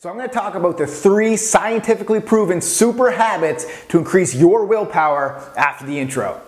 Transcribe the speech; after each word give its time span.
So, 0.00 0.08
I'm 0.08 0.16
going 0.16 0.28
to 0.28 0.32
talk 0.32 0.54
about 0.54 0.78
the 0.78 0.86
three 0.86 1.36
scientifically 1.36 2.20
proven 2.20 2.60
super 2.60 3.10
habits 3.10 3.66
to 3.88 3.98
increase 3.98 4.32
your 4.32 4.64
willpower 4.64 5.42
after 5.56 5.86
the 5.86 5.98
intro. 5.98 6.40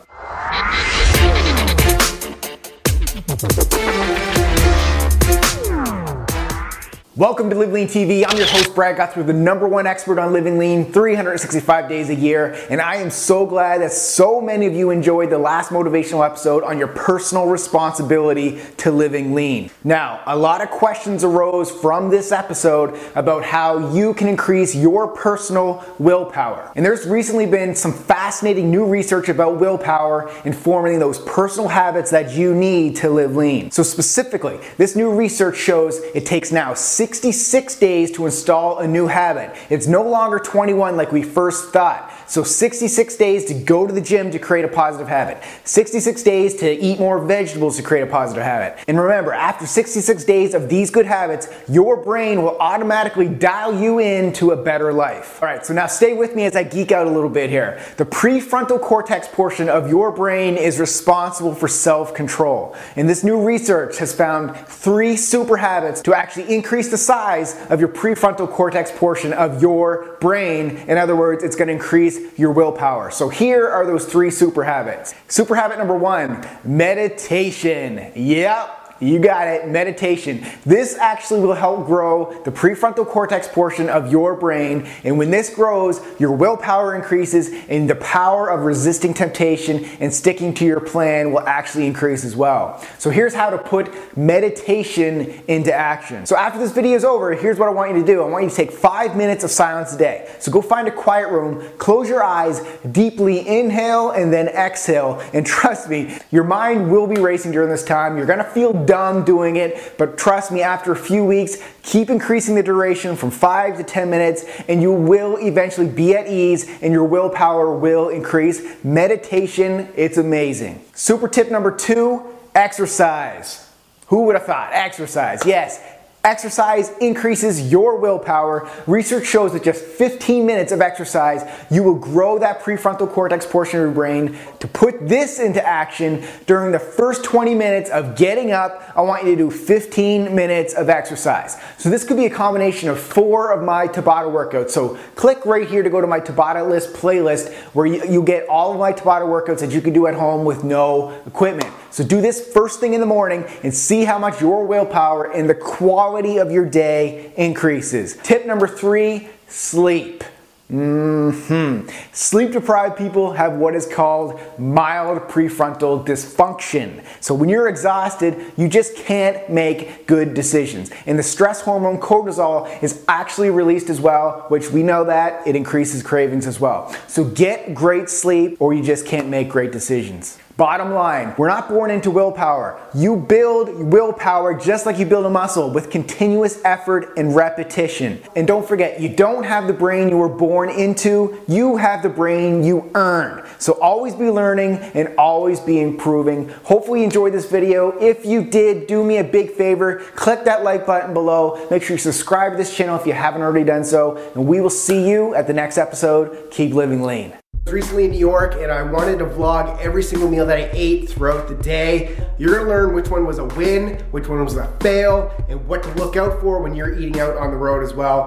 Welcome 7.21 7.51
to 7.51 7.57
Live 7.57 7.71
Lean 7.71 7.87
TV. 7.87 8.25
I'm 8.27 8.39
your 8.39 8.47
host, 8.47 8.75
Brad 8.75 8.97
Gouthro, 8.97 9.27
the 9.27 9.35
number 9.35 9.69
one 9.69 9.87
expert 9.87 10.19
on 10.19 10.33
living 10.33 10.57
lean 10.57 10.91
365 10.91 11.87
days 11.87 12.09
a 12.09 12.15
year. 12.15 12.55
And 12.71 12.81
I 12.81 12.97
am 12.97 13.11
so 13.11 13.45
glad 13.45 13.83
that 13.83 13.93
so 13.93 14.41
many 14.41 14.65
of 14.65 14.73
you 14.73 14.89
enjoyed 14.89 15.29
the 15.29 15.37
last 15.37 15.69
motivational 15.69 16.25
episode 16.25 16.65
on 16.65 16.79
your 16.79 16.89
personal 16.89 17.47
responsibility 17.47 18.59
to 18.79 18.91
living 18.91 19.35
lean. 19.35 19.71
Now, 19.85 20.23
a 20.27 20.35
lot 20.35 20.63
of 20.63 20.71
questions 20.71 21.23
arose 21.23 21.71
from 21.71 22.09
this 22.09 22.33
episode 22.33 22.99
about 23.15 23.45
how 23.45 23.93
you 23.93 24.15
can 24.15 24.27
increase 24.27 24.75
your 24.75 25.07
personal 25.09 25.85
willpower. 25.99 26.73
And 26.75 26.87
there's 26.87 27.07
recently 27.07 27.45
been 27.45 27.75
some 27.75 27.93
fascinating 27.93 28.71
new 28.71 28.87
research 28.87 29.29
about 29.29 29.61
willpower 29.61 30.31
and 30.47 30.57
forming 30.57 30.99
those 30.99 31.19
personal 31.19 31.69
habits 31.69 32.11
that 32.13 32.33
you 32.33 32.55
need 32.55 32.97
to 32.97 33.11
live 33.11 33.37
lean. 33.37 33.71
So, 33.73 33.83
specifically, 33.83 34.59
this 34.79 34.97
new 34.97 35.13
research 35.13 35.59
shows 35.59 35.99
it 36.15 36.25
takes 36.25 36.51
now 36.51 36.73
66 37.11 37.75
days 37.81 38.13
to 38.13 38.25
install 38.25 38.79
a 38.79 38.87
new 38.87 39.09
habit. 39.09 39.53
It's 39.69 39.89
no 39.89 40.09
longer 40.09 40.39
21 40.39 40.97
like 40.97 41.11
we 41.11 41.25
first 41.25 41.73
thought. 41.73 42.09
So 42.31 42.45
66 42.45 43.17
days 43.17 43.45
to 43.47 43.55
go 43.55 43.89
to 43.89 43.93
the 43.93 44.01
gym 44.01 44.31
to 44.31 44.39
create 44.39 44.65
a 44.65 44.69
positive 44.69 45.09
habit. 45.09 45.43
66 45.65 46.23
days 46.23 46.55
to 46.59 46.71
eat 46.71 47.01
more 47.01 47.19
vegetables 47.19 47.77
to 47.79 47.83
create 47.83 48.03
a 48.03 48.07
positive 48.07 48.45
habit. 48.45 48.79
And 48.87 49.01
remember, 49.01 49.33
after 49.33 49.67
66 49.67 50.23
days 50.23 50.55
of 50.55 50.69
these 50.69 50.93
good 50.93 51.07
habits, 51.07 51.49
your 51.69 51.97
brain 51.97 52.45
will 52.45 52.57
automatically 52.59 53.27
dial 53.27 53.77
you 53.77 53.99
into 53.99 54.53
a 54.53 54.57
better 54.57 54.93
life. 54.93 55.43
All 55.43 55.49
right, 55.49 55.67
so 55.67 55.75
now 55.75 55.89
stay 55.89 56.13
with 56.13 56.37
me 56.37 56.45
as 56.45 56.55
I 56.55 56.63
geek 56.63 56.93
out 56.93 57.09
a 57.09 57.11
little 57.11 57.29
bit 57.29 57.51
here. 57.51 57.83
The 57.97 58.07
prefrontal 58.07 58.81
cortex 58.81 59.27
portion 59.27 59.69
of 59.69 59.89
your 59.89 60.13
brain 60.13 60.57
is 60.57 60.79
responsible 60.79 61.57
for 61.57 61.67
self-control. 61.67 62.77
And 62.95 63.09
this 63.09 63.25
new 63.25 63.43
research 63.43 63.99
has 63.99 64.15
found 64.15 64.57
three 64.69 65.17
super 65.17 65.57
habits 65.57 66.01
to 66.03 66.15
actually 66.15 66.55
increase 66.55 66.91
the 66.91 66.97
size 66.97 67.57
of 67.71 67.81
your 67.81 67.89
prefrontal 67.89 68.49
cortex 68.49 68.93
portion 68.93 69.33
of 69.33 69.61
your 69.61 70.17
brain. 70.21 70.77
In 70.87 70.97
other 70.97 71.17
words, 71.17 71.43
it's 71.43 71.57
going 71.57 71.67
to 71.67 71.75
increase 71.75 72.20
your 72.37 72.53
willpower. 72.53 73.11
So 73.11 73.29
here 73.29 73.69
are 73.69 73.87
those 73.87 74.07
three 74.07 74.31
super 74.31 74.65
habits. 74.65 75.15
Super 75.29 75.55
habit 75.55 75.79
number 75.79 75.97
one 75.97 76.47
meditation. 76.65 78.13
Yep. 78.15 78.80
You 79.01 79.19
got 79.19 79.49
it, 79.49 79.67
meditation. 79.67 80.45
This 80.67 80.97
actually 80.99 81.41
will 81.41 81.55
help 81.55 81.87
grow 81.87 82.39
the 82.45 82.53
prefrontal 82.53 83.07
cortex 83.07 83.49
portion 83.49 83.89
of 83.89 84.13
your 84.13 84.35
brain. 84.35 84.87
And 85.05 85.17
when 85.17 85.31
this 85.31 85.49
grows, 85.49 86.01
your 86.19 86.33
willpower 86.33 86.95
increases 86.95 87.51
and 87.69 87.89
the 87.89 87.95
power 87.95 88.49
of 88.49 88.61
resisting 88.67 89.15
temptation 89.15 89.85
and 90.01 90.13
sticking 90.13 90.53
to 90.55 90.67
your 90.67 90.81
plan 90.81 91.33
will 91.33 91.41
actually 91.41 91.87
increase 91.87 92.25
as 92.25 92.37
well. 92.37 92.85
So 92.99 93.09
here's 93.09 93.33
how 93.33 93.49
to 93.49 93.57
put 93.57 94.17
meditation 94.19 95.43
into 95.49 95.73
action. 95.73 96.27
So 96.27 96.37
after 96.37 96.59
this 96.59 96.73
video 96.73 96.95
is 96.95 97.05
over, 97.05 97.35
here's 97.35 97.59
what 97.59 97.69
I 97.69 97.73
want 97.73 97.95
you 97.95 98.01
to 98.01 98.07
do. 98.07 98.23
I 98.23 98.29
want 98.29 98.45
you 98.45 98.51
to 98.51 98.57
take 98.57 98.71
five 98.71 99.17
minutes 99.17 99.45
of 99.45 99.51
silence 99.51 99.95
a 99.95 99.99
day. 99.99 100.31
So 100.41 100.53
go 100.53 100.61
find 100.61 100.87
a 100.89 100.93
quiet 100.93 101.31
room, 101.31 101.67
close 101.79 102.07
your 102.07 102.23
eyes, 102.23 102.61
deeply 102.93 103.49
inhale 103.49 104.11
and 104.11 104.31
then 104.31 104.49
exhale. 104.49 105.23
And 105.33 105.47
trust 105.47 105.89
me, 105.89 106.19
your 106.31 106.45
mind 106.45 106.93
will 106.93 107.07
be 107.07 107.19
racing 107.19 107.53
during 107.53 107.71
this 107.71 107.85
time. 107.85 108.19
You're 108.19 108.27
gonna 108.27 108.45
feel 108.45 108.75
dumb 108.91 109.25
doing 109.25 109.55
it, 109.55 109.95
but 109.99 110.19
trust 110.19 110.51
me, 110.51 110.63
after 110.63 110.91
a 110.91 110.97
few 110.97 111.25
weeks, 111.25 111.59
keep 111.85 112.11
increasing 112.11 112.57
the 112.57 112.63
duration 112.63 113.15
from 113.15 113.31
5 113.31 113.77
to 113.77 113.85
10 113.85 114.11
minutes, 114.11 114.45
and 114.67 114.83
you 114.83 114.93
will 114.93 115.37
eventually 115.37 115.87
be 115.87 116.17
at 116.17 116.27
ease 116.27 116.69
and 116.83 116.93
your 116.93 117.05
willpower 117.05 117.73
will 117.73 118.09
increase. 118.09 118.61
Meditation, 118.83 119.89
it's 119.95 120.19
amazing. 120.19 120.85
Super 120.93 121.29
tip 121.29 121.53
number 121.53 121.71
two 121.71 122.21
exercise. 122.57 123.71
Who 124.09 124.25
would 124.25 124.35
have 124.35 124.45
thought? 124.45 124.73
Exercise, 124.73 125.47
yes. 125.47 125.81
Exercise 126.23 126.91
increases 126.99 127.73
your 127.73 127.97
willpower. 127.97 128.69
Research 128.87 129.25
shows 129.25 129.55
that 129.55 129.65
just 129.65 129.83
15 129.83 130.45
minutes 130.45 130.71
of 130.71 130.83
exercise, 130.83 131.49
you 131.71 131.83
will 131.83 131.95
grow 131.95 132.39
that 132.39 132.61
prefrontal 132.61 133.11
cortex 133.11 133.47
portion 133.47 133.81
of 133.81 133.87
your 133.87 133.95
brain. 133.95 134.37
To 134.59 134.69
put 134.69 135.09
this 135.09 135.41
into 135.41 135.67
action, 135.67 136.23
during 136.45 136.73
the 136.73 136.79
first 136.79 137.25
20 137.25 137.55
minutes 137.55 137.89
of 137.89 138.17
getting 138.17 138.53
up, 138.53 138.93
I 138.95 139.01
want 139.01 139.25
you 139.25 139.31
to 139.31 139.37
do 139.37 139.51
15 139.51 140.35
minutes 140.35 140.75
of 140.75 140.91
exercise. 140.91 141.57
So 141.79 141.89
this 141.89 142.05
could 142.05 142.19
be 142.19 142.27
a 142.27 142.31
combination 142.31 142.91
of 142.91 143.01
four 143.01 143.51
of 143.51 143.65
my 143.65 143.89
Tabata 143.89 144.31
workouts. 144.31 144.73
So 144.73 144.99
click 145.15 145.47
right 145.47 145.67
here 145.67 145.83
to 145.83 145.89
go 145.89 146.03
to 146.03 146.07
my 146.07 146.21
Tabata 146.21 146.69
list 146.69 146.93
playlist 146.93 147.51
where 147.73 147.87
you, 147.87 148.05
you 148.05 148.23
get 148.23 148.47
all 148.47 148.73
of 148.73 148.79
my 148.79 148.93
Tabata 148.93 149.23
workouts 149.23 149.61
that 149.61 149.71
you 149.71 149.81
can 149.81 149.95
do 149.95 150.07
at 150.07 150.13
home 150.13 150.45
with 150.45 150.65
no 150.65 151.19
equipment. 151.27 151.73
So 151.91 152.05
do 152.05 152.21
this 152.21 152.53
first 152.53 152.81
thing 152.81 152.95
in 152.95 153.01
the 153.01 153.07
morning 153.07 153.45
and 153.63 153.75
see 153.75 154.05
how 154.05 154.19
much 154.19 154.41
your 154.41 154.65
willpower 154.65 155.31
and 155.33 155.49
the 155.49 155.55
quality 155.55 156.39
of 156.39 156.53
your 156.53 156.65
day 156.65 157.33
increases. 157.37 158.17
Tip 158.23 158.47
number 158.47 158.69
three, 158.69 159.29
sleep. 159.49 160.23
Mm-hmm. 160.71 161.89
Sleep 162.13 162.53
deprived 162.53 162.97
people 162.97 163.33
have 163.33 163.55
what 163.55 163.75
is 163.75 163.89
called 163.89 164.41
mild 164.57 165.23
prefrontal 165.23 166.07
dysfunction. 166.07 167.05
So 167.21 167.35
when 167.35 167.49
you're 167.49 167.69
exhausted, 167.69 168.53
you 168.57 168.69
just 168.69 168.95
can't 168.95 169.51
make 169.51 170.07
good 170.07 170.33
decisions. 170.33 170.93
And 171.07 171.19
the 171.19 171.25
stress 171.25 171.61
hormone 171.61 171.99
cortisol 171.99 172.81
is 172.85 173.05
actually 173.09 173.51
released 173.51 173.91
as 173.91 174.01
well, 174.01 174.45
which 174.47 174.71
we 174.71 174.85
know 174.85 175.03
that 175.05 175.45
it 175.45 175.57
increases 175.57 176.05
cravings 176.05 176.47
as 176.47 176.61
well. 176.61 176.95
So 177.09 177.25
get 177.25 177.75
great 177.75 178.09
sleep 178.09 178.57
or 178.61 178.73
you 178.73 178.85
just 178.85 179.07
can't 179.07 179.27
make 179.27 179.49
great 179.49 179.73
decisions. 179.73 180.39
Bottom 180.61 180.93
line, 180.93 181.35
we're 181.39 181.49
not 181.49 181.71
born 181.71 181.91
into 181.91 182.11
willpower. 182.11 182.79
You 182.93 183.17
build 183.17 183.71
willpower 183.83 184.53
just 184.53 184.85
like 184.85 184.99
you 184.99 185.07
build 185.07 185.25
a 185.25 185.31
muscle 185.31 185.71
with 185.71 185.89
continuous 185.89 186.63
effort 186.67 187.15
and 187.17 187.35
repetition. 187.35 188.23
And 188.37 188.47
don't 188.47 188.69
forget, 188.69 189.01
you 189.01 189.09
don't 189.09 189.45
have 189.45 189.67
the 189.67 189.73
brain 189.73 190.11
you 190.11 190.19
were 190.19 190.29
born 190.29 190.69
into, 190.69 191.41
you 191.49 191.79
have 191.79 192.03
the 192.03 192.11
brain 192.11 192.63
you 192.63 192.91
earned. 192.95 193.49
So 193.59 193.73
always 193.81 194.15
be 194.15 194.29
learning 194.29 194.81
and 194.93 195.17
always 195.17 195.61
be 195.61 195.81
improving. 195.81 196.51
Hopefully 196.65 196.99
you 196.99 197.05
enjoyed 197.07 197.33
this 197.33 197.51
video. 197.51 197.99
If 197.99 198.27
you 198.27 198.45
did, 198.45 198.87
do 198.87 199.03
me 199.03 199.17
a 199.17 199.25
big 199.25 199.53
favor, 199.53 200.01
click 200.15 200.45
that 200.45 200.63
like 200.63 200.85
button 200.85 201.15
below. 201.15 201.67
Make 201.71 201.85
sure 201.85 201.95
you 201.95 201.99
subscribe 201.99 202.53
to 202.53 202.59
this 202.59 202.77
channel 202.77 203.01
if 203.01 203.07
you 203.07 203.15
haven't 203.15 203.41
already 203.41 203.65
done 203.65 203.83
so. 203.83 204.19
And 204.35 204.47
we 204.47 204.61
will 204.61 204.69
see 204.69 205.09
you 205.09 205.35
at 205.35 205.47
the 205.47 205.55
next 205.55 205.79
episode. 205.79 206.51
Keep 206.51 206.75
living 206.75 207.01
lean 207.01 207.40
recently 207.67 208.07
in 208.07 208.11
New 208.11 208.19
York 208.19 208.55
and 208.55 208.73
I 208.73 208.83
wanted 208.83 209.19
to 209.19 209.27
vlog 209.27 209.79
every 209.81 210.03
single 210.03 210.29
meal 210.29 210.47
that 210.47 210.57
I 210.57 210.71
ate 210.73 211.09
throughout 211.11 211.47
the 211.47 211.55
day. 211.57 212.17
You're 212.39 212.57
gonna 212.57 212.69
learn 212.69 212.95
which 212.95 213.09
one 213.09 213.27
was 213.27 213.39
a 213.39 213.45
win, 213.45 214.01
which 214.11 214.29
one 214.29 214.43
was 214.43 214.57
a 214.57 214.67
fail, 214.81 215.31
and 215.49 215.65
what 215.69 215.83
to 215.83 215.91
look 215.95 216.17
out 216.17 216.41
for 216.41 216.61
when 216.61 216.75
you're 216.75 216.99
eating 216.99 217.21
out 217.21 217.37
on 217.37 217.51
the 217.51 217.57
road 217.57 217.85
as 217.85 217.93
well. 217.93 218.19